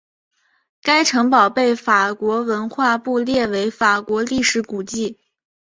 [0.81, 5.19] 该城堡被法国文化部列为法国历史古迹。